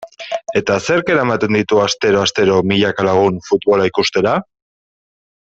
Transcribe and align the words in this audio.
Eta 0.59 0.77
zerk 0.85 1.11
eramaten 1.15 1.57
ditu 1.59 1.83
astero-astero 1.83 2.57
milaka 2.71 3.09
lagun 3.11 3.39
futbola 3.51 3.89
ikustera? 3.93 4.37